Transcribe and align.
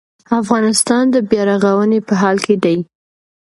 افغانستان 0.41 1.03
د 1.13 1.15
بیا 1.29 1.41
رغونې 1.51 1.99
په 2.07 2.13
حال 2.21 2.37
کې 2.45 2.55
دی 2.63 2.77